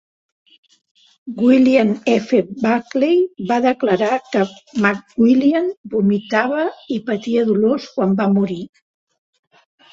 [1.41, 2.39] William F.
[2.63, 3.19] Buckley
[3.53, 6.67] va declarar que McWilliams vomitava
[6.99, 8.63] i patia dolors quan va morir.